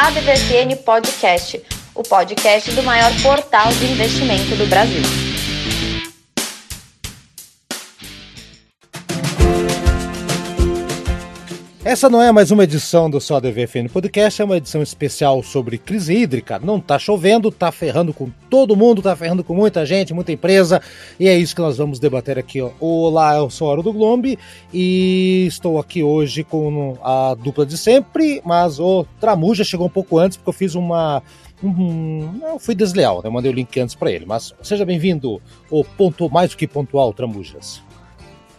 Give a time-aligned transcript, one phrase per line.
[0.00, 1.62] ADVFN Podcast,
[1.94, 5.29] o podcast do maior portal de investimento do Brasil.
[11.90, 15.76] Essa não é mais uma edição do Só DVFN Podcast, é uma edição especial sobre
[15.76, 16.56] crise hídrica.
[16.60, 20.80] Não tá chovendo, tá ferrando com todo mundo, tá ferrando com muita gente, muita empresa,
[21.18, 22.62] e é isso que nós vamos debater aqui.
[22.62, 22.70] Ó.
[22.78, 24.38] Olá, eu sou Hora do Glombe
[24.72, 30.16] e estou aqui hoje com a dupla de sempre, mas o Tramuja chegou um pouco
[30.16, 31.20] antes porque eu fiz uma
[31.60, 33.22] Uhum, não fui desleal, né?
[33.24, 34.24] Eu mandei o link antes para ele.
[34.24, 37.82] Mas seja bem-vindo, o ponto mais do que pontual, Tramujas.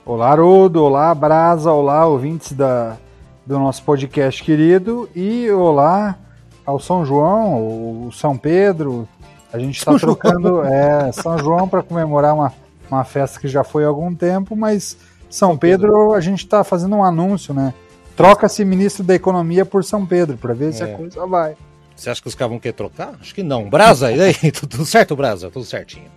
[0.06, 0.84] Olá, Haroldo.
[0.84, 1.72] Olá, Brasa.
[1.72, 2.98] Olá, ouvintes da,
[3.46, 5.10] do nosso podcast querido.
[5.16, 6.18] E olá
[6.66, 9.08] ao São João, o São Pedro.
[9.52, 12.54] A gente está trocando é, São João para comemorar uma,
[12.90, 14.98] uma festa que já foi há algum tempo, mas
[15.30, 17.74] São Pedro a gente está fazendo um anúncio, né?
[18.16, 20.72] Troca-se ministro da Economia por São Pedro, para ver é.
[20.72, 20.94] se a é.
[20.94, 21.56] coisa vai.
[21.96, 23.16] Você acha que os caras vão querer trocar?
[23.20, 23.70] Acho que não.
[23.70, 24.52] Brasa, e aí?
[24.52, 25.50] Tudo certo, Brasa?
[25.50, 26.10] Tudo certinho.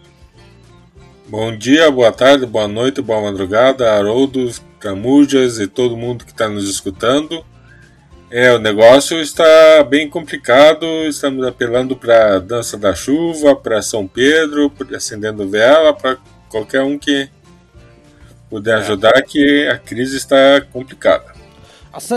[1.28, 4.50] Bom dia, boa tarde, boa noite, boa madrugada, Haroldo,
[4.84, 7.42] Camujas e todo mundo que está nos escutando.
[8.30, 14.70] É, o negócio está bem complicado, estamos apelando para Dança da Chuva, para São Pedro,
[14.94, 16.18] acendendo vela, para
[16.50, 17.30] qualquer um que
[18.50, 21.32] puder ajudar, que a crise está complicada.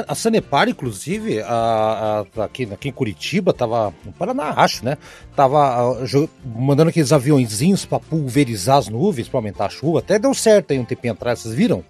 [0.07, 3.93] A, Sanepar, inclusive, a, a, aqui, aqui em Curitiba, tava.
[4.03, 4.97] No Paraná, acho, né?
[5.35, 5.95] Tava
[6.43, 9.99] mandando aqueles aviãozinhos para pulverizar as nuvens, para aumentar a chuva.
[9.99, 11.85] Até deu certo aí um tempinho atrás, vocês viram?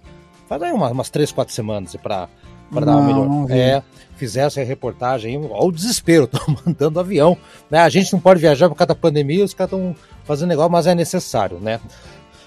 [0.48, 2.28] Faz aí umas, umas 3, 4 semanas para
[2.70, 3.50] para dar uma melhor.
[3.50, 3.82] É,
[4.16, 7.36] fizesse a reportagem, olha o desespero, estão mandando avião.
[7.70, 7.78] Né?
[7.80, 10.86] A gente não pode viajar por causa da pandemia, os caras estão fazendo negócio, mas
[10.86, 11.80] é necessário, né?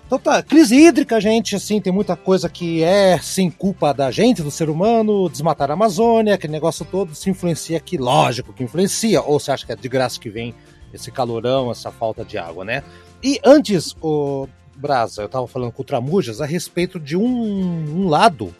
[0.05, 4.43] Então tá, crise hídrica, gente, assim, tem muita coisa que é, sim, culpa da gente,
[4.43, 9.21] do ser humano, desmatar a Amazônia, aquele negócio todo se influencia aqui, lógico que influencia,
[9.21, 10.53] ou você acha que é de graça que vem
[10.93, 12.83] esse calorão, essa falta de água, né?
[13.23, 18.07] E antes, o Brasa, eu tava falando com o Tramujas a respeito de um, um
[18.07, 18.53] lado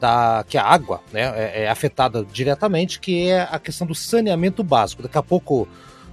[0.00, 4.62] da que a água né, é, é, afetada diretamente, que é a questão do saneamento
[4.64, 5.02] básico.
[5.02, 5.68] Daqui a pouco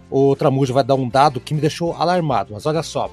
[0.09, 3.09] o Tramuja vai dar um dado que me deixou alarmado, mas olha só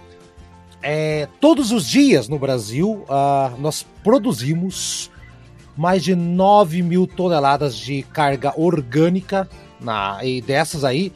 [0.86, 5.10] é, todos os dias no Brasil uh, nós produzimos
[5.74, 9.48] mais de 9 mil toneladas de carga orgânica
[9.80, 11.10] na, e dessas aí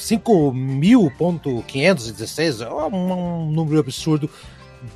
[0.00, 4.30] 5.516 é um, um número absurdo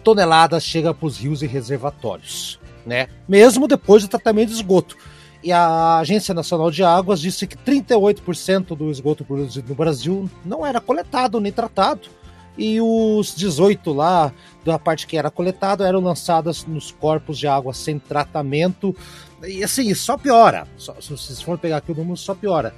[0.03, 3.09] toneladas chega para os rios e reservatórios, né?
[3.29, 4.97] Mesmo depois do tratamento de esgoto.
[5.43, 10.65] E a Agência Nacional de Águas disse que 38% do esgoto produzido no Brasil não
[10.65, 12.09] era coletado nem tratado
[12.57, 14.33] e os 18 lá,
[14.65, 18.97] da parte que era coletada, eram lançadas nos corpos de água sem tratamento.
[19.43, 20.67] E assim, só piora.
[20.77, 22.75] Só, se vocês forem pegar aqui o número, só piora.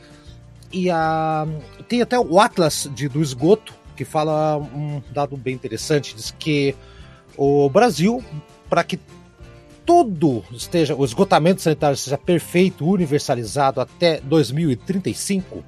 [0.76, 1.48] E a,
[1.88, 6.76] tem até o Atlas de, do esgoto, que fala um dado bem interessante, diz que
[7.34, 8.22] o Brasil,
[8.68, 9.00] para que
[9.86, 15.64] tudo esteja, o esgotamento sanitário seja perfeito, universalizado até 2035,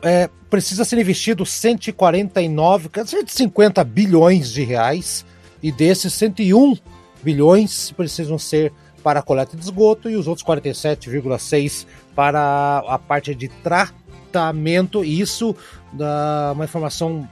[0.00, 5.22] é, precisa ser investido 149, 150 bilhões de reais,
[5.62, 6.78] e desses 101
[7.22, 13.34] bilhões precisam ser para a coleta de esgoto e os outros 47,6 para a parte
[13.34, 15.04] de tratamento.
[15.04, 15.54] Isso
[15.92, 17.28] dá uma informação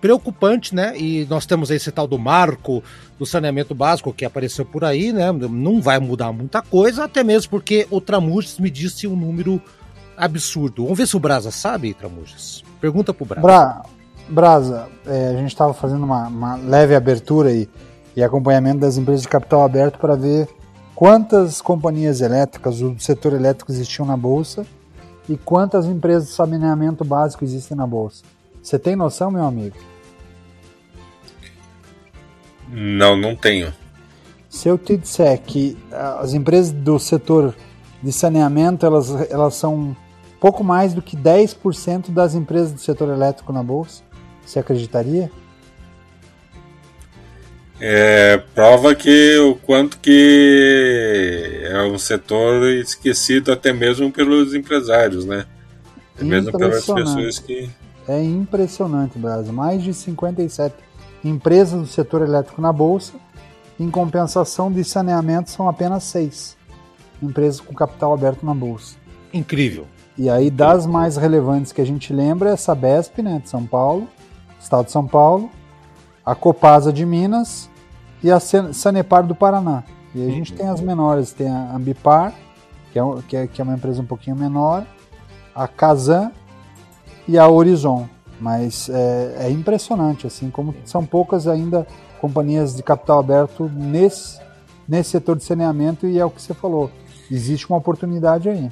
[0.00, 0.96] preocupante, né?
[0.96, 2.82] E nós temos esse tal do marco
[3.18, 5.30] do saneamento básico que apareceu por aí, né?
[5.32, 9.60] Não vai mudar muita coisa, até mesmo porque o Tramujas me disse um número
[10.16, 10.84] absurdo.
[10.84, 12.64] Vamos ver se o Brasa sabe, Tramujas.
[12.80, 13.42] Pergunta pro Brasa.
[13.42, 13.82] Bra
[14.30, 17.68] Brasa, é, a gente estava fazendo uma, uma, leve abertura e,
[18.14, 20.48] e acompanhamento das empresas de capital aberto para ver
[21.00, 24.66] quantas companhias elétricas do setor elétrico existiam na Bolsa
[25.30, 28.22] e quantas empresas de saneamento básico existem na Bolsa.
[28.62, 29.78] Você tem noção, meu amigo?
[32.68, 33.72] Não, não tenho.
[34.46, 37.56] Se eu te disser que as empresas do setor
[38.02, 39.96] de saneamento elas, elas são
[40.38, 44.02] pouco mais do que 10% das empresas do setor elétrico na bolsa.
[44.44, 45.32] Você acreditaria?
[47.80, 55.46] É, prova que o quanto que é um setor esquecido até mesmo pelos empresários, né?
[56.14, 57.70] Até mesmo pelas pessoas que.
[58.06, 59.52] É impressionante, Brasil.
[59.52, 60.74] Mais de 57
[61.24, 63.14] empresas do setor elétrico na Bolsa.
[63.78, 66.56] Em compensação de saneamento, são apenas seis
[67.22, 68.96] empresas com capital aberto na Bolsa.
[69.32, 69.86] Incrível.
[70.18, 73.64] E aí, das mais relevantes que a gente lembra é a Sabesp, né, de São
[73.64, 74.06] Paulo,
[74.60, 75.50] Estado de São Paulo,
[76.30, 77.68] a Copasa de Minas
[78.22, 79.82] e a Sanepar do Paraná.
[80.14, 82.32] E a gente tem as menores, tem a Ambipar,
[82.92, 84.86] que é, que é, que é uma empresa um pouquinho menor,
[85.52, 86.30] a Kazan
[87.26, 88.08] e a Horizon.
[88.40, 91.84] Mas é, é, impressionante, assim, como são poucas ainda
[92.20, 94.40] companhias de capital aberto nesse,
[94.88, 96.92] nesse setor de saneamento e é o que você falou.
[97.28, 98.70] Existe uma oportunidade aí.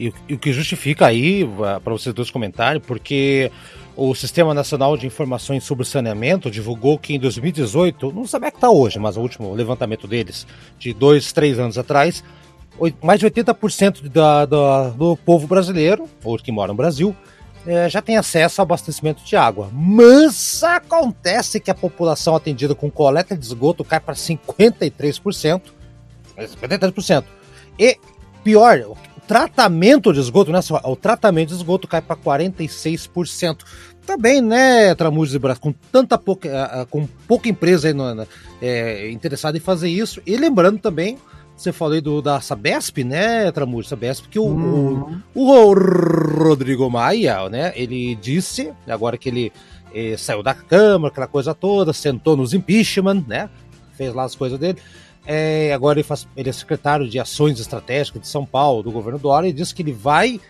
[0.00, 1.46] E, o que justifica aí,
[1.84, 3.52] para vocês dois comentarem, porque
[3.94, 8.56] o Sistema Nacional de Informações sobre Saneamento divulgou que em 2018, não sabe é que
[8.56, 10.46] está hoje, mas o último levantamento deles,
[10.78, 12.24] de dois, três anos atrás,
[13.02, 17.14] mais de 80% da, da, do povo brasileiro, ou que mora no Brasil,
[17.66, 19.68] é, já tem acesso ao abastecimento de água.
[19.70, 25.60] Mas acontece que a população atendida com coleta de esgoto cai para 53%.
[26.38, 27.24] 53%.
[27.78, 27.98] E
[28.42, 28.96] pior,
[29.26, 33.64] tratamento de esgoto, né, o tratamento de esgoto cai para 46%.
[34.06, 38.26] Também, né, Tramujas e Brasil, com tanta pouca, com pouca empresa aí no,
[38.60, 40.20] é, interessada em fazer isso.
[40.26, 41.18] E lembrando também
[41.60, 43.84] você falou aí do, da Sabesp, né, Tramur?
[43.84, 45.20] Sabesp, que o, uhum.
[45.34, 45.74] o, o,
[46.42, 49.52] Rodrigo Maia, né, ele disse, agora que ele
[49.94, 53.50] eh, saiu da Câmara, aquela coisa toda, sentou nos impeachment, né,
[53.92, 54.78] fez lá as coisas dele,
[55.26, 59.18] é, agora ele, faz, ele é secretário de Ações Estratégicas de São Paulo, do governo
[59.18, 60.40] Dória, e disse que ele vai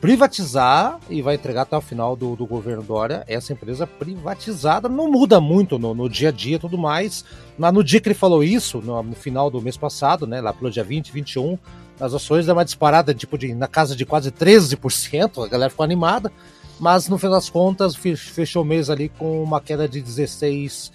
[0.00, 4.88] privatizar e vai entregar até o final do, do governo Dória essa empresa privatizada.
[4.88, 7.24] Não muda muito no, no dia a dia e tudo mais.
[7.58, 10.52] Mas no dia que ele falou isso, no, no, final do mês passado, né, lá
[10.52, 11.58] pelo dia 20, 21,
[11.98, 15.84] as ações deram uma disparada tipo de, na casa de quase 13%, a galera ficou
[15.84, 16.30] animada,
[16.78, 20.92] mas no final das contas fechou o mês ali com uma queda de 16%,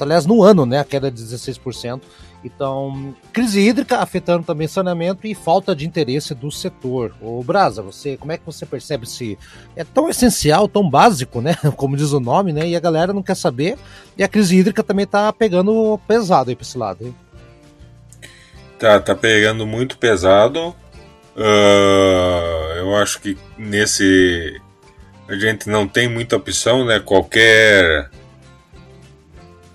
[0.00, 2.00] aliás, no ano, né, a queda de 16%.
[2.44, 7.14] Então, crise hídrica afetando também saneamento e falta de interesse do setor.
[7.20, 9.38] O Brasa, você, como é que você percebe se
[9.74, 13.22] é tão essencial, tão básico, né, como diz o nome, né, e a galera não
[13.22, 13.78] quer saber,
[14.16, 17.14] e a crise hídrica também tá pegando pesado aí para esse lado, hein?
[18.78, 20.74] Tá, tá pegando muito pesado.
[21.36, 24.60] Uh, eu acho que nesse
[25.26, 27.00] a gente não tem muita opção, né?
[27.00, 28.10] Qualquer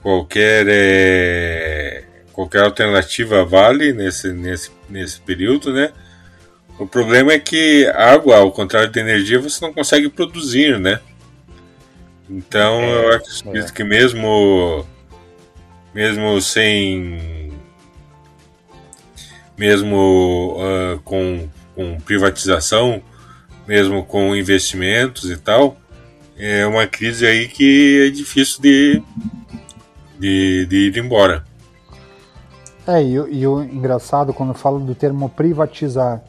[0.01, 2.03] qualquer é,
[2.33, 5.91] qualquer alternativa vale nesse, nesse, nesse período, né?
[6.79, 11.01] O problema é que água, ao contrário de energia, você não consegue produzir, né?
[12.29, 13.71] Então é, eu acredito é.
[13.73, 14.85] que mesmo
[15.93, 17.51] mesmo sem
[19.57, 23.03] mesmo uh, com, com privatização,
[23.67, 25.77] mesmo com investimentos e tal,
[26.37, 29.03] é uma crise aí que é difícil de,
[30.19, 31.43] de, de ir embora.
[32.85, 36.21] É, e, e o engraçado quando falo do termo privatizar,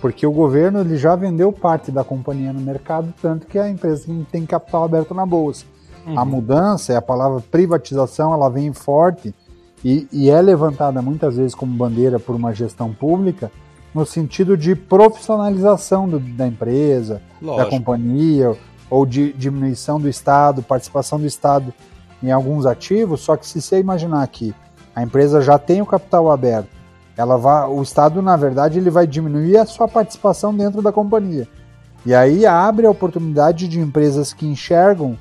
[0.00, 4.06] porque o governo ele já vendeu parte da companhia no mercado, tanto que a empresa
[4.30, 5.64] tem capital aberto na bolsa.
[6.06, 6.18] Uhum.
[6.18, 9.34] A mudança, a palavra privatização, ela vem forte
[9.84, 13.50] e, e, é levantada muitas vezes como bandeira por uma gestão pública
[13.94, 17.64] no sentido de profissionalização do, da empresa, Lógico.
[17.64, 18.56] da companhia,
[18.90, 21.72] ou de diminuição do Estado, participação do Estado
[22.22, 23.20] em alguns ativos.
[23.20, 24.54] Só que se você imaginar que
[24.94, 26.68] a empresa já tem o capital aberto.
[27.16, 31.48] Ela vai, o Estado, na verdade, ele vai diminuir a sua participação dentro da companhia.
[32.04, 35.16] E aí abre a oportunidade de empresas que enxergam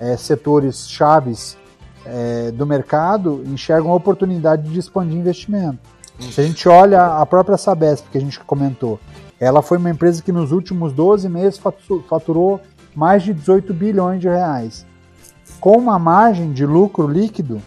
[0.00, 1.56] é, setores chaves
[2.04, 5.78] é, do mercado, enxergam a oportunidade de expandir investimento.
[6.20, 9.00] Se a gente olha a própria Sabesp, que a gente comentou,
[9.40, 11.60] ela foi uma empresa que nos últimos 12 meses
[12.08, 12.60] faturou
[12.94, 14.86] mais de 18 bilhões de reais,
[15.64, 17.58] com uma margem de lucro líquido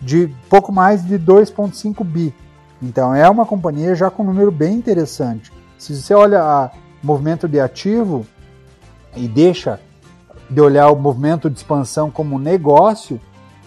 [0.00, 2.34] de pouco mais de 2,5 bi.
[2.82, 5.52] Então é uma companhia já com um número bem interessante.
[5.78, 8.26] Se você olha o movimento de ativo
[9.14, 9.78] e deixa
[10.50, 13.20] de olhar o movimento de expansão como negócio,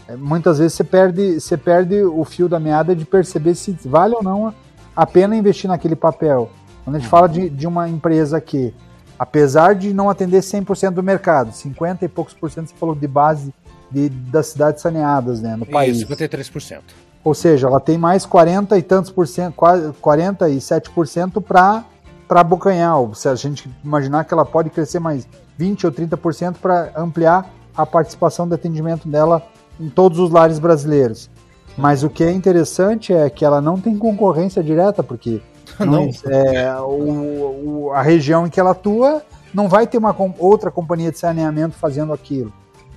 [0.09, 4.13] é, muitas vezes você perde, você perde o fio da meada de perceber se vale
[4.13, 4.53] ou não
[4.93, 6.49] a pena investir naquele papel.
[6.83, 8.73] Quando a gente fala de, de uma empresa que,
[9.17, 13.07] apesar de não atender 100% do mercado, 50 e poucos por cento você falou de
[13.07, 13.53] base
[13.89, 15.97] de, das cidades saneadas né, no país.
[15.97, 16.79] Isso, 53%.
[17.23, 21.85] Ou seja, ela tem mais 40 e tantos por cento, 47% para
[22.27, 22.95] para abocanhar.
[23.13, 25.27] Se a gente imaginar que ela pode crescer mais
[25.57, 29.45] 20 ou 30% para ampliar a participação de atendimento dela
[29.79, 31.29] em todos os lares brasileiros.
[31.77, 35.41] Mas o que é interessante é que ela não tem concorrência direta, porque
[35.79, 36.09] não.
[36.25, 39.21] É, o, o, a região em que ela atua
[39.53, 42.51] não vai ter uma outra companhia de saneamento fazendo aquilo.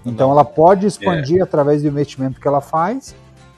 [0.04, 1.42] Então ela pode expandir é.
[1.42, 3.14] através do investimento que ela faz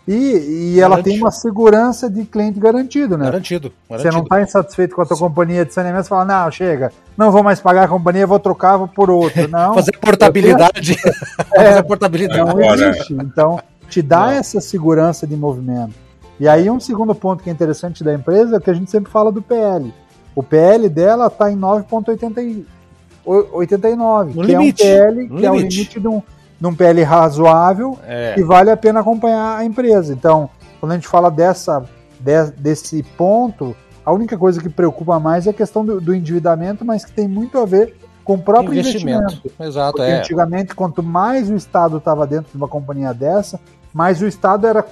[0.08, 3.26] e, e ela tem uma segurança de cliente garantido, né?
[3.26, 3.70] Garantido.
[3.88, 4.10] garantido.
[4.10, 5.24] Você não está insatisfeito com a tua Sim.
[5.24, 8.78] companhia de saneamento, você fala, não, chega, não vou mais pagar a companhia, vou trocar
[8.78, 9.46] vou por outra.
[9.48, 9.74] Não.
[9.74, 10.96] Fazer portabilidade.
[11.52, 12.40] é, Fazer portabilidade.
[12.42, 13.12] Não existe.
[13.12, 13.60] Então,
[13.90, 15.92] te dá essa segurança de movimento.
[16.40, 19.10] E aí um segundo ponto que é interessante da empresa é que a gente sempre
[19.10, 19.92] fala do PL.
[20.34, 24.82] O PL dela está em 9,89, que limite.
[24.86, 25.76] é um PL, que é o limite.
[25.76, 26.22] limite de um,
[26.60, 28.34] de um PL razoável É.
[28.34, 30.12] que vale a pena acompanhar a empresa.
[30.12, 30.48] Então,
[30.80, 31.84] quando a gente fala dessa,
[32.20, 36.84] de- desse ponto, a única coisa que preocupa mais é a questão do, do endividamento,
[36.84, 39.40] mas que tem muito a ver com o próprio investimento.
[39.58, 40.18] Exato, Porque é.
[40.18, 43.58] antigamente, quanto mais o Estado estava dentro de uma companhia dessa,
[43.92, 44.82] mais o Estado era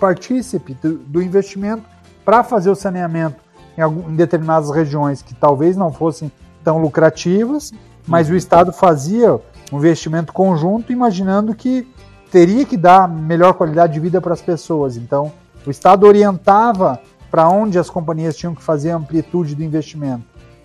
[0.00, 1.82] copartícipe do, do investimento
[2.24, 3.36] para fazer o saneamento
[3.76, 6.30] em, algum- em determinadas regiões que talvez não fossem
[6.62, 7.72] tão lucrativas,
[8.06, 9.34] mas o Estado fazia
[9.72, 11.88] um investimento conjunto, imaginando que
[12.30, 14.96] teria que dar melhor qualidade de vida para as pessoas.
[14.96, 15.32] Então,
[15.66, 17.00] o Estado orientava
[17.30, 20.22] para onde as companhias tinham que fazer a amplitude do investimento.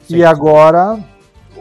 [0.07, 0.17] Sim.
[0.17, 0.99] E agora,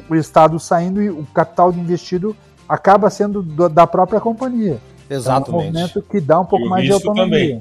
[0.08, 2.36] o Estado saindo e o capital investido
[2.68, 4.78] acaba sendo do- da própria companhia.
[5.10, 5.50] É um Exatamente.
[5.72, 7.60] movimento que dá um pouco E mais de autonomia.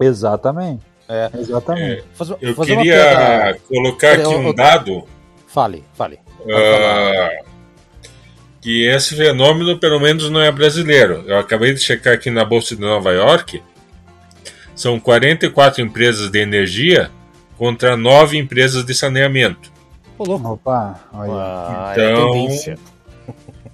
[0.00, 0.82] Exatamente.
[1.08, 1.30] É.
[1.38, 2.04] Exatamente.
[2.14, 5.04] Fazer- Eu fazer queria colocar aqui um dado
[5.46, 6.18] Fale, fale.
[6.52, 7.28] ah,
[8.60, 11.22] que esse fenômeno pelo menos não é brasileiro.
[11.26, 13.62] Eu acabei de checar aqui na Bolsa de Nova York,
[14.74, 17.10] são 44 empresas de energia
[17.56, 19.70] contra 9 empresas de saneamento.
[20.18, 21.32] Opa, olha.
[21.32, 22.78] Ah, é Então- tendência.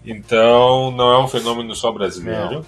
[0.05, 2.57] Então não é um fenômeno só brasileiro.
[2.57, 2.65] Não.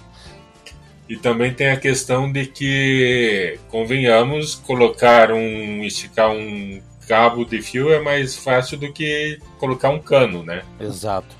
[1.07, 5.83] E também tem a questão de que, convenhamos, colocar um.
[5.83, 10.63] esticar um cabo de fio é mais fácil do que colocar um cano, né?
[10.79, 11.35] Exato.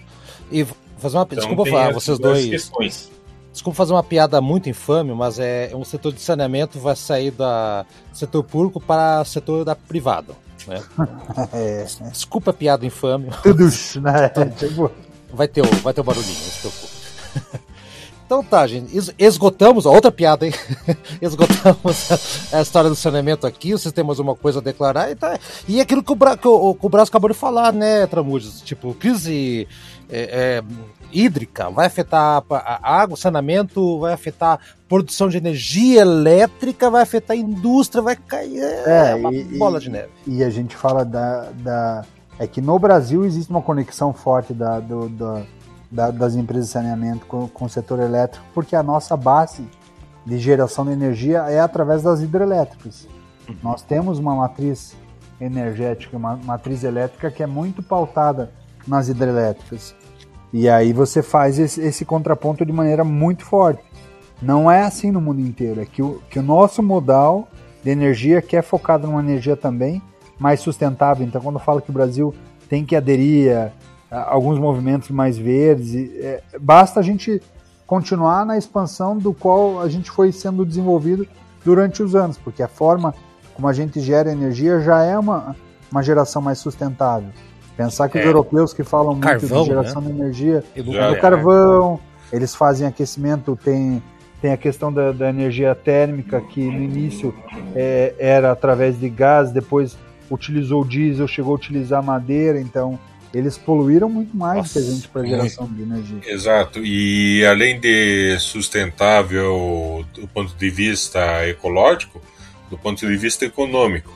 [0.52, 0.64] E
[1.00, 2.50] fazer uma Então desculpa falar, vocês duas dois.
[2.50, 3.12] questões.
[3.52, 7.86] Desculpa fazer uma piada muito infame, mas é um setor de saneamento vai sair da
[8.14, 10.36] setor público para setor da privado.
[10.68, 10.84] Né?
[11.54, 13.64] É, Desculpa a piada infame, tudo,
[14.02, 14.30] né?
[14.58, 14.92] Tipo,
[15.34, 17.66] vai ter o, vai ter o barulhinho, não se preocupe.
[18.26, 20.54] Então tá, gente, es- esgotamos, ó, outra piada, hein?
[21.22, 22.12] esgotamos
[22.52, 25.38] a, a história do saneamento aqui, vocês têm mais uma coisa a declarar e tá.
[25.68, 28.62] E aquilo que o, Bra, que o, que o Braço acabou de falar, né, Tramujas?
[28.62, 29.68] Tipo, crise
[30.10, 30.64] é, é,
[31.14, 37.40] hídrica vai afetar a água, saneamento, vai afetar produção de energia elétrica, vai afetar a
[37.40, 38.58] indústria, vai cair.
[38.60, 40.10] É, É, uma e- bola de neve.
[40.26, 42.04] e a gente fala da, da.
[42.38, 45.44] É que no Brasil existe uma conexão forte da, do- da-
[45.92, 49.66] da- das empresas de saneamento com, com o setor elétrico, porque a nossa base
[50.26, 53.08] de geração de energia é através das hidrelétricas.
[53.64, 54.96] Nós temos uma matriz
[55.40, 58.52] energética, uma matriz elétrica que é muito pautada
[58.88, 59.96] nas hidrelétricas.
[60.52, 63.84] E aí você faz esse, esse contraponto de maneira muito forte.
[64.42, 67.48] Não é assim no mundo inteiro, é que o, que o nosso modal
[67.84, 70.02] de energia que é focado numa energia também
[70.40, 71.26] mais sustentável.
[71.26, 72.34] Então, quando eu falo que o Brasil
[72.70, 73.72] tem que aderir a,
[74.12, 77.42] a alguns movimentos mais verdes, e, é, basta a gente
[77.86, 81.28] continuar na expansão do qual a gente foi sendo desenvolvido
[81.64, 83.14] durante os anos, porque a forma
[83.54, 85.56] como a gente gera energia já é uma,
[85.92, 87.30] uma geração mais sustentável.
[87.78, 88.22] Pensar que É.
[88.22, 91.16] os europeus que falam muito Carvão, de geração de energia E do- é.
[91.20, 92.00] carvão,
[92.34, 94.02] eles fazem aquecimento, tem,
[94.42, 97.34] tem a questão da, da energia térmica, que no início
[97.76, 99.98] é, era através de gás, depois
[100.30, 103.00] utilizou diesel, chegou a utilizar madeira, então
[103.34, 106.20] eles poluíram muito mais do que a Nossa, gente para geração de energia.
[106.26, 106.80] Exato.
[106.84, 112.22] E além de sustentável do ponto de vista ecológico,
[112.70, 114.14] do ponto de vista econômico.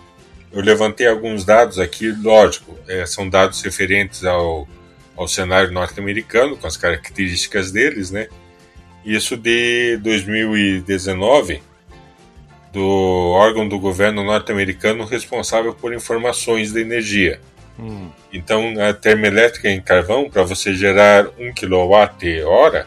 [0.51, 4.68] Eu levantei alguns dados aqui, lógico, eh, são dados referentes ao,
[5.16, 8.28] ao cenário norte-americano, com as características deles, né?
[9.06, 11.62] Isso de 2019,
[12.72, 17.40] do órgão do governo norte-americano responsável por informações de energia.
[17.80, 22.86] Hum, Então, a termoelétrica em carvão, para você gerar 1 kWh,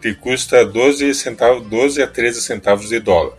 [0.00, 3.36] te custa 12, centavos, 12 a 13 centavos de dólar.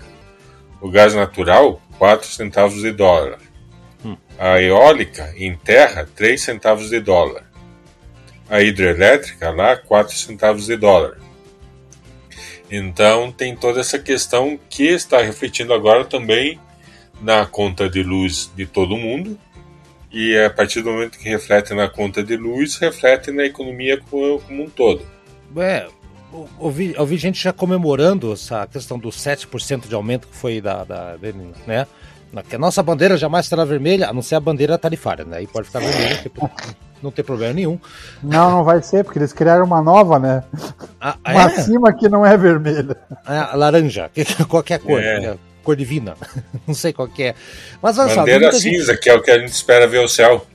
[0.80, 3.40] O gás natural, 4 centavos de dólar.
[4.06, 4.16] Hum.
[4.38, 7.44] A eólica em terra, 3 centavos de dólar.
[8.50, 11.18] A hidrelétrica lá, 4 centavos de dólar.
[12.70, 16.60] Então, tem toda essa questão que está refletindo agora também
[17.22, 19.38] na conta de luz de todo mundo,
[20.12, 24.42] e a partir do momento que reflete na conta de luz, reflete na economia como,
[24.50, 25.06] um todo.
[25.58, 25.88] É,
[26.58, 31.16] ouvi, ouvi gente já comemorando essa questão dos 7% de aumento que foi da, da
[31.68, 31.86] né?
[32.48, 35.38] Que A nossa bandeira jamais será vermelha, a não ser a bandeira tarifária, né?
[35.38, 36.50] Aí pode ficar vermelha, tipo,
[37.02, 37.80] não tem problema nenhum.
[38.22, 40.44] Não, não vai ser, porque eles criaram uma nova, né?
[41.00, 42.98] A, a, Uma é, acima que não é vermelha.
[43.26, 45.20] a laranja, que- qualquer cor, É.
[45.20, 45.38] né?
[45.64, 46.16] cor divina,
[46.68, 47.36] não sei qual que é.
[47.82, 50.00] Mas olha só, Bandeira muita gente- cinza, que é o que a gente espera ver
[50.00, 50.46] o céu.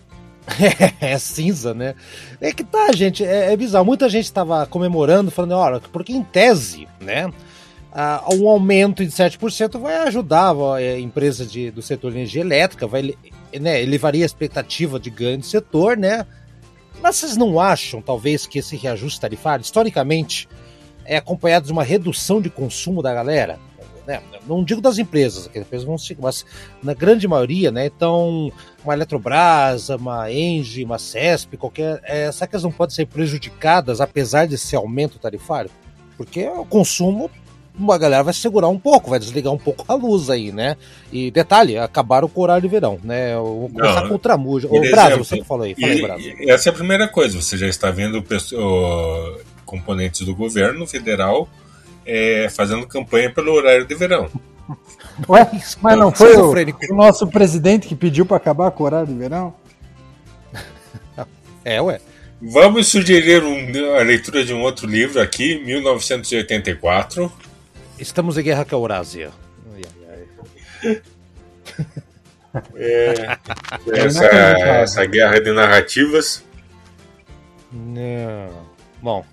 [1.01, 1.95] é cinza, né?
[2.41, 3.85] É que tá, gente, é, é bizarro.
[3.85, 7.31] Muita gente estava comemorando, falando, olha, porque em tese, né?
[7.95, 12.87] ah, um aumento de 7% vai ajudar a empresa de, do setor de energia elétrica,
[12.89, 13.15] vai
[13.61, 16.27] né, elevaria a expectativa de ganho do setor, né?
[17.03, 20.49] Mas vocês não acham, talvez, que esse reajuste tarifário, historicamente,
[21.05, 23.59] é acompanhado de uma redução de consumo da galera?
[24.07, 24.23] Né?
[24.47, 26.45] Não digo das empresas, que as empresas vão seguir, mas
[26.83, 27.87] na grande maioria, né?
[27.87, 28.53] Então,
[28.85, 32.01] uma Eletrobras, uma Engie, uma CESP, qualquer.
[32.05, 35.71] É, será que elas não podem ser prejudicadas apesar desse aumento tarifário?
[36.17, 37.31] Porque o consumo
[37.91, 40.77] a galera vai segurar um pouco, vai desligar um pouco a luz aí, né?
[41.13, 43.37] E detalhe, acabaram com o horário de verão, né?
[43.37, 44.69] Vou começar Não, com o Tramuja.
[44.71, 46.37] Ô, Brasil, você que falou aí, fala aí, Brasil.
[46.49, 51.49] Essa é a primeira coisa, você já está vendo o, componentes do governo federal
[52.07, 54.29] é, fazendo campanha pelo horário de verão.
[55.29, 55.51] Ué,
[55.81, 59.15] mas não foi o, o nosso presidente que pediu para acabar com o horário de
[59.15, 59.55] verão?
[61.67, 61.99] É, ué.
[62.43, 67.33] Vamos sugerir um, a leitura de um outro livro aqui, 1984.
[67.99, 69.31] Estamos em guerra com a Eurásia.
[72.75, 73.39] É,
[73.93, 76.45] essa, essa guerra de narrativas.
[77.73, 78.65] Não.
[79.03, 79.25] Bom,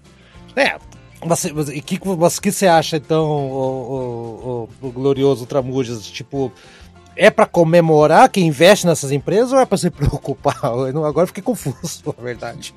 [0.55, 0.77] é.
[1.23, 6.03] Mas, mas, que, mas que você acha então, o, o, o glorioso Tramujas?
[6.07, 6.51] Tipo,
[7.15, 10.59] é para comemorar quem investe nessas empresas ou é para se preocupar?
[10.91, 12.73] Eu, agora fiquei confuso, na verdade.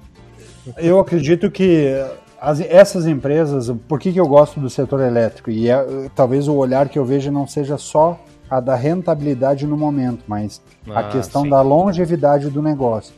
[0.76, 1.94] Eu acredito que
[2.44, 5.50] as, essas empresas, por que, que eu gosto do setor elétrico?
[5.50, 8.20] E é, talvez o olhar que eu vejo não seja só
[8.50, 11.48] a da rentabilidade no momento, mas ah, a questão sim.
[11.48, 13.14] da longevidade do negócio.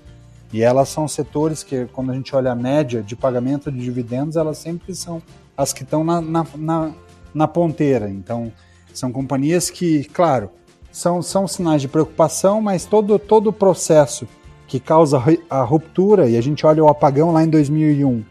[0.53, 4.37] E elas são setores que, quando a gente olha a média de pagamento de dividendos,
[4.37, 5.21] elas sempre são
[5.57, 6.91] as que estão na, na, na,
[7.35, 8.09] na ponteira.
[8.09, 8.53] Então,
[8.95, 10.51] são companhias que, claro,
[10.93, 14.27] são, são sinais de preocupação, mas todo, todo o processo
[14.69, 18.25] que causa a ruptura, e a gente olha o apagão lá em 2001,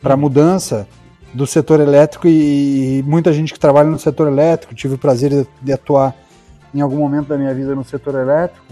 [0.00, 0.86] para mudança
[1.32, 5.72] do setor elétrico e, muita gente que trabalha no setor elétrico, tive o prazer de,
[5.72, 6.14] atuar
[6.74, 8.64] em algum momento da minha vida no setor elétrico,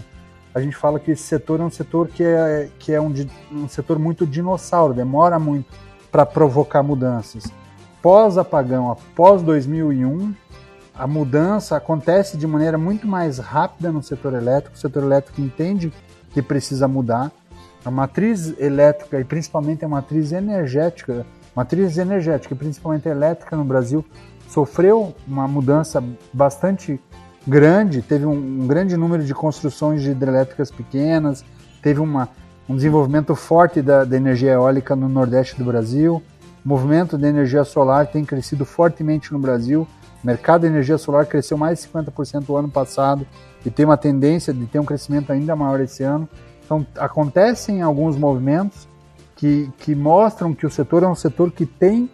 [0.54, 3.12] a gente fala que esse setor é um setor que é, que é um,
[3.52, 5.66] um setor muito dinossauro, demora muito
[6.10, 7.44] para provocar mudanças.
[8.00, 10.32] Pós-apagão, após 2001,
[10.94, 15.92] a mudança acontece de maneira muito mais rápida no setor elétrico, o setor elétrico entende
[16.32, 17.30] que precisa mudar,
[17.86, 24.04] a matriz elétrica e principalmente a matriz energética, matriz energética e principalmente elétrica no Brasil
[24.48, 27.00] sofreu uma mudança bastante
[27.46, 31.44] grande, teve um, um grande número de construções de hidrelétricas pequenas,
[31.80, 32.28] teve uma,
[32.68, 36.20] um desenvolvimento forte da, da energia eólica no nordeste do Brasil,
[36.64, 39.86] o movimento de energia solar tem crescido fortemente no Brasil,
[40.24, 43.24] o mercado de energia solar cresceu mais de 50% no ano passado
[43.64, 46.28] e tem uma tendência de ter um crescimento ainda maior esse ano.
[46.66, 48.88] Então, acontecem alguns movimentos
[49.36, 52.10] que, que mostram que o setor é um setor que tem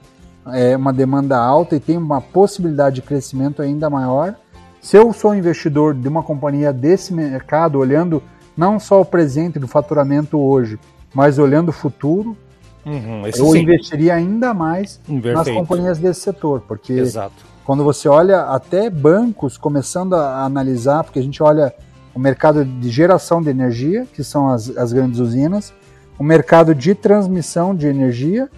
[0.47, 4.35] é, uma demanda alta e tem uma possibilidade de crescimento ainda maior.
[4.81, 8.23] Se eu sou investidor de uma companhia desse mercado, olhando
[8.57, 10.79] não só o presente do faturamento hoje,
[11.15, 12.37] mas olhando o futuro,
[12.85, 13.61] uhum, eu sim.
[13.61, 15.35] investiria ainda mais Perfeito.
[15.35, 17.45] nas companhias desse setor, porque Exato.
[17.65, 21.73] quando você olha até bancos começando a analisar, porque a gente olha
[22.15, 25.73] o mercado de geração de energia, que são as, as grandes usinas,
[26.19, 28.49] o mercado de transmissão de energia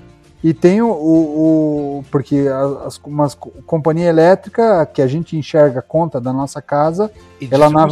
[0.42, 2.46] e tem o, o, o porque
[2.84, 3.28] as, uma
[3.64, 7.10] companhia elétrica que a gente enxerga conta da nossa casa,
[7.50, 7.86] ela na,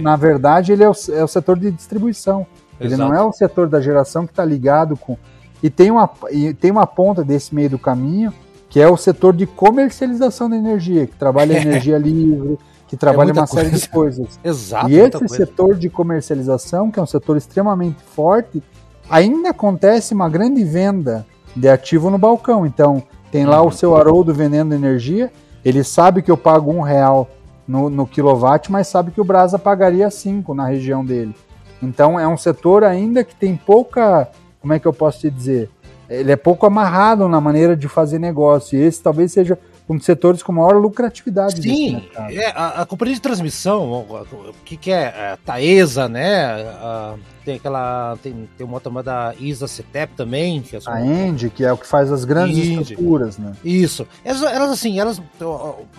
[0.00, 2.44] na verdade ele é o, é o setor de distribuição.
[2.80, 2.84] Exato.
[2.84, 5.16] Ele não é o setor da geração que está ligado com
[5.62, 8.32] e tem uma e tem uma ponta desse meio do caminho
[8.68, 12.58] que é o setor de comercialização da energia, que trabalha energia livre,
[12.92, 13.70] que trabalha é uma coisa.
[13.70, 14.38] série de coisas.
[14.44, 14.90] Exato.
[14.90, 18.62] E esse setor de comercialização, que é um setor extremamente forte,
[19.08, 21.24] ainda acontece uma grande venda
[21.56, 22.66] de ativo no balcão.
[22.66, 23.68] Então, tem lá uhum.
[23.68, 25.32] o seu Haroldo vendendo energia,
[25.64, 27.30] ele sabe que eu pago um real
[27.66, 31.34] no, no quilowatt, mas sabe que o Brasa pagaria cinco na região dele.
[31.82, 34.28] Então, é um setor ainda que tem pouca,
[34.60, 35.70] como é que eu posso te dizer?
[36.10, 38.78] Ele é pouco amarrado na maneira de fazer negócio.
[38.78, 43.14] E esse talvez seja um dos setores com maior lucratividade Sim, é, a, a, companhia
[43.14, 45.32] de transmissão, o que, que é?
[45.32, 46.54] A Taesa, né?
[46.80, 48.16] A, tem aquela.
[48.22, 50.62] Tem, tem uma chamada Isa Cetep também.
[50.62, 52.92] Que é a End, que é o que faz as grandes Indy.
[52.92, 53.52] estruturas, né?
[53.64, 54.06] Isso.
[54.24, 55.20] Elas, elas, assim, elas.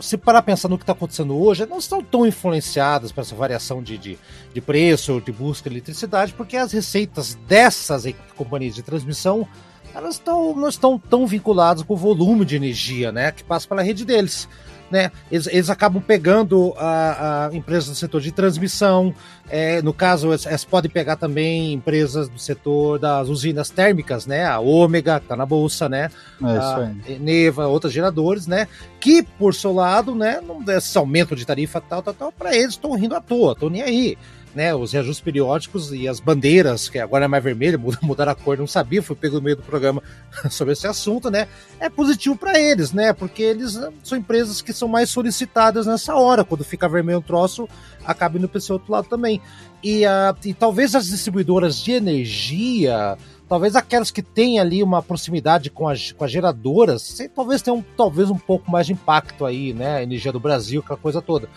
[0.01, 3.83] Se parar pensar no que está acontecendo hoje, não estão tão influenciadas por essa variação
[3.83, 4.17] de, de,
[4.53, 9.47] de preço, de busca de eletricidade, porque as receitas dessas companhias de transmissão
[9.93, 13.81] elas tão, não estão tão vinculadas com o volume de energia né, que passa pela
[13.81, 14.47] rede deles.
[14.91, 15.11] Né?
[15.31, 19.13] Eles, eles acabam pegando a, a empresas do setor de transmissão,
[19.49, 24.45] é, no caso, elas podem pegar também empresas do setor das usinas térmicas, né?
[24.45, 26.09] A Ômega, que está na bolsa, né?
[26.43, 28.67] É a Neva, outros geradores, né?
[29.03, 32.69] que, por seu lado, né, não esse aumento de tarifa tal, tal, tal, para eles
[32.69, 34.17] estão rindo à toa, estão nem aí.
[34.55, 38.55] Né, os reajustes periódicos e as bandeiras, que agora é mais vermelha, mudaram a cor,
[38.55, 40.03] não sabia, fui pego no meio do programa
[40.51, 41.47] sobre esse assunto, né?
[41.79, 43.13] É positivo para eles, né?
[43.13, 46.43] Porque eles né, são empresas que são mais solicitadas nessa hora.
[46.43, 47.67] Quando fica vermelho o troço,
[48.05, 49.41] acaba indo para esse outro lado também.
[49.83, 53.17] E, uh, e talvez as distribuidoras de energia,
[53.53, 58.31] talvez aquelas que têm ali uma proximidade com as, com as geradoras, talvez tenham talvez
[58.31, 59.97] um pouco mais de impacto aí, né?
[59.97, 61.47] A energia do Brasil, aquela coisa toda.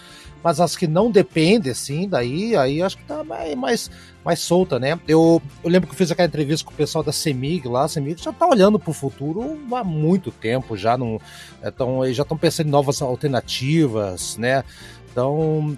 [0.45, 3.91] Mas as que não dependem, assim, daí, aí acho que tá mais,
[4.23, 5.01] mais, solta, né?
[5.09, 7.89] Eu, eu lembro que eu fiz aquela entrevista com o pessoal da CEMIG lá, a
[7.89, 11.19] CEMIG já tá olhando para o futuro há muito tempo, já não,
[11.65, 14.63] então, já estão pensando em novas alternativas, né?
[15.11, 15.75] Então,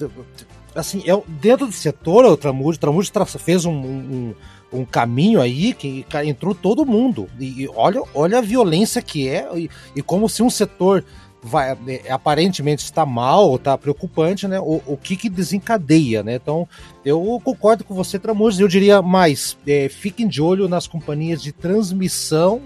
[0.75, 4.35] assim, eu, dentro do setor, o Tramujo, o Tramujo fez um, um
[4.73, 7.29] um caminho aí que entrou todo mundo.
[7.39, 11.05] E olha, olha a violência que é, e, e como se um setor
[11.43, 14.61] vai, é, aparentemente está mal, está preocupante, né?
[14.61, 16.35] O, o que, que desencadeia, né?
[16.35, 16.69] Então,
[17.05, 18.61] eu concordo com você, Tramujas.
[18.61, 22.63] Eu diria mais: é, fiquem de olho nas companhias de transmissão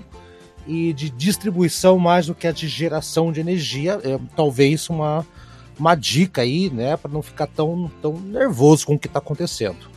[0.66, 4.00] e de distribuição mais do que a de geração de energia.
[4.02, 5.26] É, talvez uma,
[5.78, 6.96] uma dica aí, né?
[6.96, 9.91] Para não ficar tão, tão nervoso com o que está acontecendo.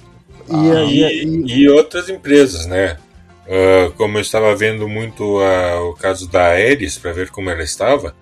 [0.47, 2.97] E, ah, e, e, e, outras empresas, né?
[3.45, 7.63] Uh, como eu estava vendo muito uh, o caso da Aeres, para ver como ela
[7.63, 8.15] estava.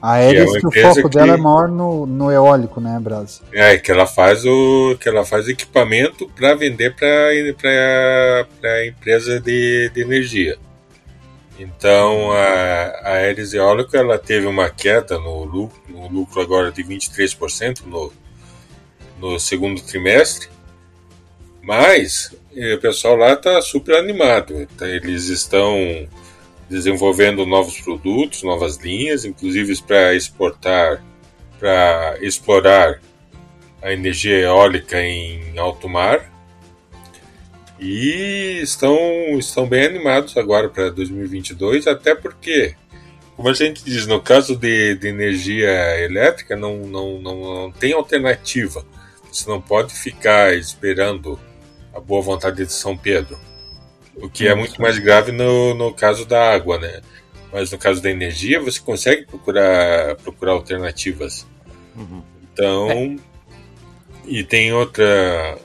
[0.00, 1.16] A Aeres, é que, o foco que...
[1.16, 3.44] dela é maior no, no eólico, né, Brasil?
[3.52, 9.90] É, que ela faz o que ela faz equipamento para vender para a empresa de,
[9.92, 10.56] de energia.
[11.58, 12.36] Então, a,
[13.02, 18.12] a Aeres Eólico ela teve uma queda no lucro, no lucro agora de 23% no,
[19.18, 20.48] no segundo trimestre
[21.68, 22.34] mas
[22.74, 24.66] o pessoal lá está super animado.
[24.78, 24.88] Tá?
[24.88, 26.08] Eles estão
[26.66, 31.04] desenvolvendo novos produtos, novas linhas, inclusive para exportar,
[31.60, 33.02] para explorar
[33.82, 36.32] a energia eólica em alto mar.
[37.78, 38.96] E estão,
[39.38, 42.74] estão bem animados agora para 2022, até porque,
[43.36, 47.92] como a gente diz, no caso de, de energia elétrica, não, não, não, não tem
[47.92, 48.86] alternativa.
[49.30, 51.38] Você não pode ficar esperando
[51.94, 53.38] a boa vontade de São Pedro.
[54.16, 57.00] O que é muito mais grave no, no caso da água, né?
[57.52, 61.46] Mas no caso da energia, você consegue procurar, procurar alternativas.
[61.96, 62.22] Uhum.
[62.52, 63.16] Então, é.
[64.26, 65.58] e tem outra.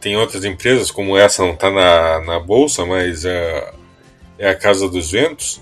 [0.00, 3.72] Tem outras empresas, como essa não está na, na bolsa, mas é,
[4.38, 5.60] é a Casa dos Ventos,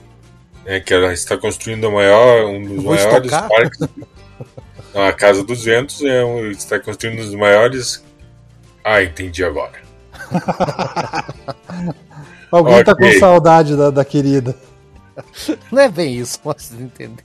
[0.64, 3.48] né, que ela está construindo maior, um dos maiores estocar.
[3.48, 3.80] parques.
[4.94, 8.04] a Casa dos Ventos é um, está construindo um dos maiores
[8.84, 9.82] ah, entendi agora.
[12.52, 12.84] Alguém okay.
[12.84, 14.54] tá com saudade da, da querida.
[15.72, 17.24] Não é bem isso, posso entender.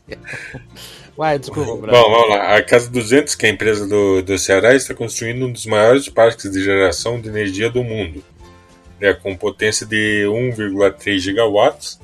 [1.17, 2.56] Vai, desculpa, Bom, vamos lá.
[2.56, 6.08] A Casa 200, que é a empresa do, do Ceará, está construindo um dos maiores
[6.08, 8.24] parques de geração de energia do mundo,
[9.02, 12.00] né, com potência de 1,3 gigawatts.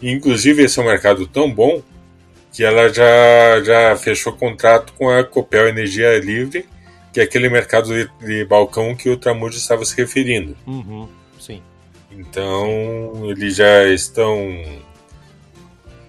[0.00, 1.82] E, inclusive, esse é um mercado tão bom
[2.52, 6.66] que ela já, já fechou contrato com a Copel Energia Livre
[7.14, 10.56] que é aquele mercado de, de balcão que o Tramujo estava se referindo.
[10.66, 11.62] Uhum, sim.
[12.10, 14.36] Então, eles já estão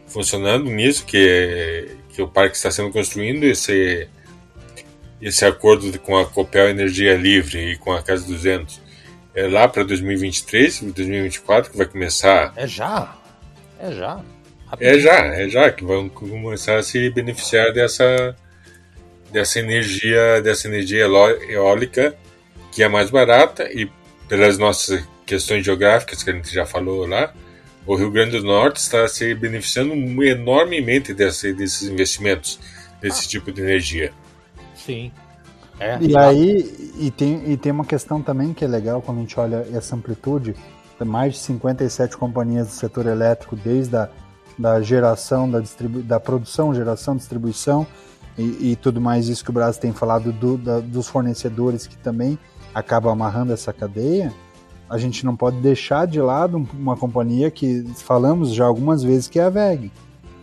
[0.08, 4.08] funcionando nisso, que, é, que o parque está sendo construído, esse,
[5.22, 8.82] esse acordo com a Copel Energia Livre e com a Casa 200
[9.36, 12.54] é lá para 2023, 2024 que vai começar.
[12.56, 13.16] É já?
[13.78, 14.24] É já?
[14.66, 14.98] Rapidinho.
[14.98, 18.36] É já, é já que vão começar a se beneficiar dessa
[19.36, 21.06] dessa energia, dessa energia
[21.50, 22.16] eólica
[22.72, 23.92] que é mais barata e
[24.30, 27.34] pelas nossas questões geográficas que a gente já falou lá,
[27.86, 29.94] o Rio Grande do Norte está se beneficiando
[30.24, 32.58] enormemente desse, desses investimentos,
[33.02, 33.30] desse ah.
[33.30, 34.14] tipo de energia.
[34.74, 35.12] Sim.
[35.82, 35.98] É.
[36.00, 39.38] E aí, e tem, e tem uma questão também que é legal quando a gente
[39.38, 40.56] olha essa amplitude,
[41.04, 44.10] mais de 57 companhias do setor elétrico, desde a
[44.58, 47.86] da geração, da, distribu da produção, geração, distribuição,
[48.38, 51.98] e, e tudo mais isso que o Brasil tem falado do, da, dos fornecedores que
[51.98, 52.38] também
[52.74, 54.34] acabam amarrando essa cadeia,
[54.90, 59.40] a gente não pode deixar de lado uma companhia que falamos já algumas vezes que
[59.40, 59.92] é a VEG.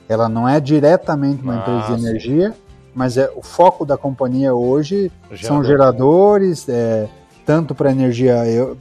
[0.08, 2.54] Ela não é diretamente uma empresa de energia,
[2.94, 5.46] mas é o foco da companhia hoje Gerador.
[5.46, 7.08] são geradores, é,
[7.46, 8.36] tanto para energia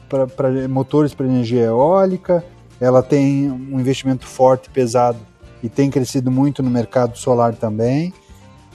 [0.10, 2.43] para motores para energia eólica.
[2.80, 5.19] Ela tem um investimento forte, pesado
[5.62, 8.13] e tem crescido muito no mercado solar também.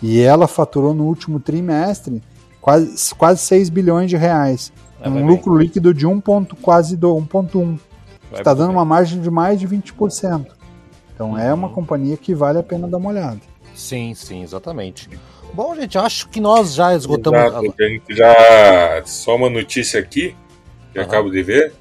[0.07, 2.23] E ela faturou no último trimestre
[2.61, 4.73] quase, quase 6 bilhões de reais.
[5.01, 5.64] É, um lucro bem.
[5.64, 7.77] líquido de 1 ponto, quase do 1.1.
[8.33, 8.77] Está dando bem.
[8.77, 10.47] uma margem de mais de 20%.
[11.12, 13.40] Então é uma companhia que vale a pena dar uma olhada.
[13.75, 15.11] Sim, sim, exatamente.
[15.53, 17.40] Bom, gente, acho que nós já esgotamos.
[17.40, 19.03] Exato, a gente já.
[19.05, 20.37] Só uma notícia aqui,
[20.92, 21.09] que Aham.
[21.09, 21.73] acabo de ver.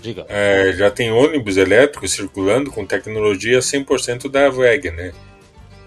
[0.00, 0.26] Diga.
[0.28, 5.12] É, já tem ônibus elétricos circulando com tecnologia 100% da VEG, né?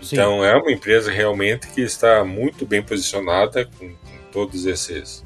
[0.01, 0.15] Sim.
[0.15, 5.25] Então é uma empresa realmente que está muito bem posicionada com, com todos esses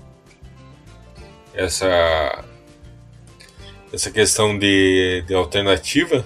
[1.54, 2.46] essa
[3.92, 6.26] essa questão de, de alternativa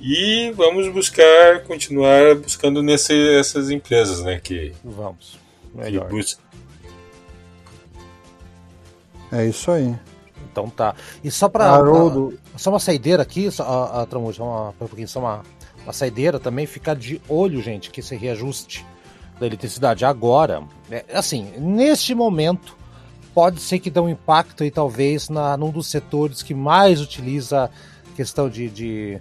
[0.00, 4.38] e vamos buscar continuar buscando nesse, essas empresas, né?
[4.38, 5.38] Que, Vamos.
[5.72, 6.08] que Melhor.
[6.08, 6.48] buscam
[9.32, 9.94] É isso aí.
[10.50, 10.94] Então tá.
[11.22, 11.70] E só pra.
[11.70, 15.42] Haroldo, Só uma saideira aqui, só, a, a Tramuja, uma, um pouquinho, só uma,
[15.88, 18.84] uma saideira também, ficar de olho, gente, que esse reajuste
[19.40, 22.76] da eletricidade agora, é, assim, neste momento,
[23.32, 27.70] pode ser que dê um impacto aí, talvez, na, num dos setores que mais utiliza
[28.14, 29.18] questão de, de,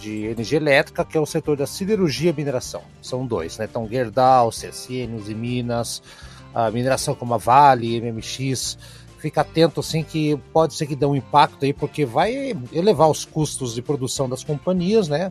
[0.00, 2.82] de energia elétrica, que é o setor da siderurgia e mineração.
[3.00, 3.68] São dois, né?
[3.70, 6.02] Então, Gerdau, CSN, Uzi Minas,
[6.52, 8.76] a mineração como a Vale, MMX,
[9.18, 13.24] fica atento assim que pode ser que dê um impacto aí, porque vai elevar os
[13.24, 15.30] custos de produção das companhias, né?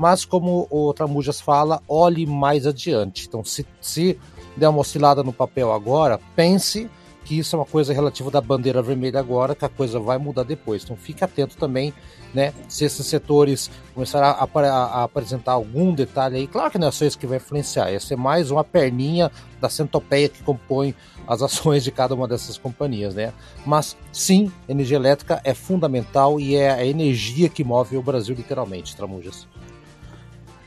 [0.00, 3.26] Mas como o Tramujas fala, olhe mais adiante.
[3.28, 4.18] Então, se, se
[4.56, 6.88] der uma oscilada no papel agora, pense
[7.22, 10.42] que isso é uma coisa relativa da bandeira vermelha agora, que a coisa vai mudar
[10.44, 10.82] depois.
[10.82, 11.92] Então, fique atento também,
[12.32, 12.54] né?
[12.66, 16.90] Se esses setores começarem a, apare- a apresentar algum detalhe aí, claro que não é
[16.90, 20.94] só isso que vai influenciar, é mais uma perninha da centopeia que compõe
[21.28, 23.34] as ações de cada uma dessas companhias, né?
[23.66, 28.96] Mas sim, energia elétrica é fundamental e é a energia que move o Brasil literalmente,
[28.96, 29.46] Tramujas.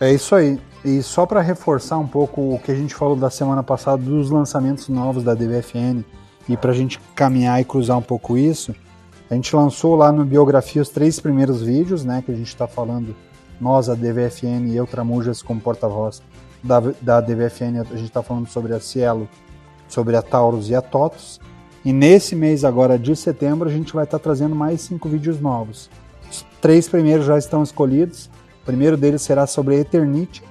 [0.03, 0.59] É isso aí.
[0.83, 4.29] E só para reforçar um pouco o que a gente falou da semana passada dos
[4.29, 6.03] lançamentos novos da DBFN
[6.49, 8.75] e para a gente caminhar e cruzar um pouco isso,
[9.29, 12.21] a gente lançou lá no Biografia os três primeiros vídeos, né?
[12.21, 13.15] Que a gente está falando,
[13.61, 16.21] nós, a DVFN e eu, Tramujas, como porta-voz
[16.61, 19.27] da, da DVFN, a gente está falando sobre a Cielo,
[19.87, 21.39] sobre a Taurus e a TOTOS.
[21.85, 25.89] E nesse mês agora de setembro, a gente vai estar trazendo mais cinco vídeos novos.
[26.29, 28.29] Os três primeiros já estão escolhidos.
[28.63, 30.41] O primeiro deles será sobre a Eternity,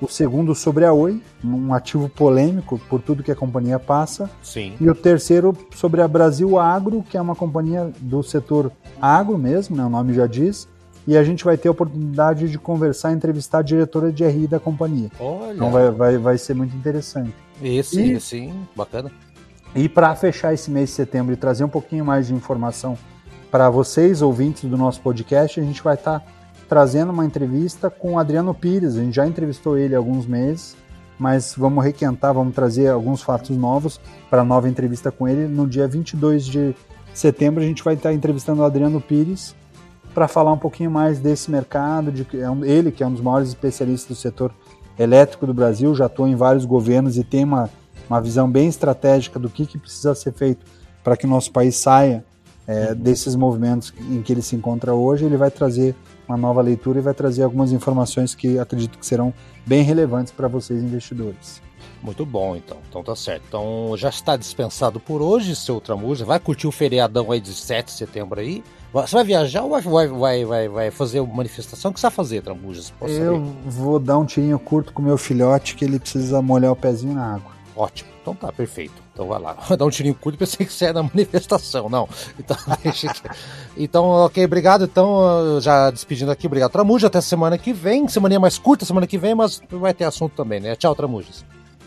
[0.00, 4.74] o segundo sobre a Oi, um ativo polêmico por tudo que a companhia passa, Sim.
[4.80, 8.70] e o terceiro sobre a Brasil Agro, que é uma companhia do setor
[9.02, 10.68] agro mesmo, né, o nome já diz,
[11.08, 14.46] e a gente vai ter a oportunidade de conversar e entrevistar a diretora de RI
[14.46, 15.10] da companhia.
[15.18, 17.34] Olha, Então vai, vai, vai ser muito interessante.
[17.60, 19.10] esse, E- esse, bacana.
[19.74, 22.96] E para fechar esse mês de setembro e trazer um pouquinho mais de informação
[23.50, 26.24] para vocês, ouvintes do nosso podcast, a gente vai estar
[26.68, 28.96] trazendo uma entrevista com o Adriano Pires.
[28.96, 30.76] A gente já entrevistou ele há alguns meses,
[31.18, 34.00] mas vamos requentar, vamos trazer alguns fatos novos
[34.30, 35.46] para a nova entrevista com ele.
[35.46, 36.74] No dia 22 de
[37.12, 39.54] setembro, a gente vai estar entrevistando o Adriano Pires
[40.12, 42.10] para falar um pouquinho mais desse mercado.
[42.10, 44.52] De, é ele, que é um dos maiores especialistas do setor
[44.98, 47.68] elétrico do Brasil, já atua em vários governos e tem uma
[48.08, 50.64] uma visão bem estratégica do que, que precisa ser feito
[51.02, 52.24] para que o nosso país saia
[52.66, 55.24] é, desses movimentos em que ele se encontra hoje.
[55.24, 55.94] Ele vai trazer
[56.28, 59.32] uma nova leitura e vai trazer algumas informações que acredito que serão
[59.66, 61.62] bem relevantes para vocês, investidores.
[62.02, 62.76] Muito bom, então.
[62.88, 63.44] Então tá certo.
[63.48, 66.24] Então já está dispensado por hoje, seu Tramuja.
[66.24, 68.62] Vai curtir o feriadão aí de 7 de setembro aí.
[68.92, 71.90] Você vai viajar ou vai, vai, vai, vai, fazer uma manifestação?
[71.90, 72.90] O que você vai fazer, Tramujas?
[72.90, 73.70] Posso Eu saber?
[73.70, 77.34] vou dar um tirinho curto com meu filhote que ele precisa molhar o pezinho na
[77.34, 77.52] água.
[77.74, 78.13] Ótimo.
[78.24, 78.94] Então tá, perfeito.
[79.12, 79.52] Então vai lá.
[79.68, 81.90] Vai dar um tirinho curto, pensei que você era na manifestação.
[81.90, 82.08] Não.
[82.38, 83.20] Então, deixa aqui.
[83.76, 84.84] Então, ok, obrigado.
[84.84, 87.08] Então, já despedindo aqui, obrigado, Tramuja.
[87.08, 88.08] Até semana que vem.
[88.08, 90.74] Semaninha mais curta semana que vem, mas vai ter assunto também, né?
[90.74, 91.44] Tchau, Tramujas.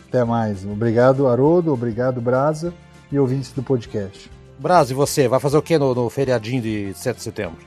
[0.08, 0.64] Até mais.
[0.64, 1.72] Obrigado, Haroldo.
[1.72, 2.72] Obrigado, Brasa
[3.10, 4.30] e ouvintes do podcast.
[4.60, 5.26] Braz, e você?
[5.26, 7.58] Vai fazer o que no, no feriadinho de 7 de setembro?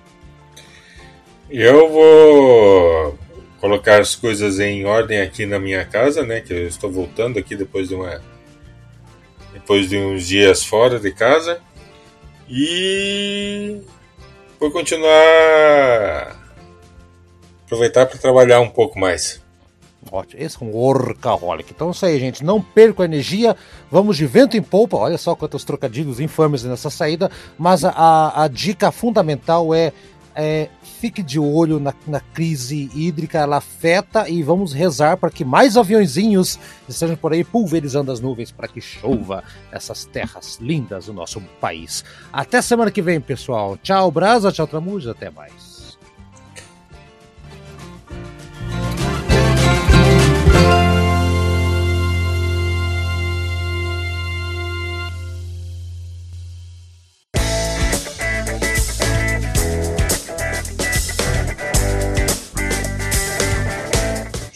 [1.49, 3.19] Eu vou
[3.59, 6.39] colocar as coisas em ordem aqui na minha casa, né?
[6.39, 8.21] Que eu estou voltando aqui depois de uma
[9.53, 11.61] depois de uns dias fora de casa
[12.49, 13.81] e
[14.59, 16.37] vou continuar
[17.65, 19.41] aproveitar para trabalhar um pouco mais.
[20.11, 21.71] Ótimo, esse é um workaholic.
[21.71, 22.43] Então é isso aí, gente.
[22.43, 23.55] Não perca a energia.
[23.89, 24.97] Vamos de vento em polpa.
[24.97, 27.31] Olha só quantos trocadilhos infames nessa saída.
[27.57, 29.93] Mas a, a dica fundamental é,
[30.35, 33.39] é fique de olho na, na crise hídrica.
[33.39, 38.51] Ela afeta e vamos rezar para que mais aviãozinhos estejam por aí pulverizando as nuvens
[38.51, 42.03] para que chova essas terras lindas do nosso país.
[42.31, 43.77] Até semana que vem, pessoal.
[43.77, 44.51] Tchau, Brasa.
[44.51, 45.11] Tchau, Tramuja.
[45.11, 45.70] Até mais.